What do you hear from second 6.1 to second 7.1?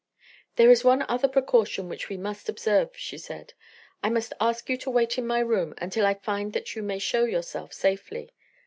find that you may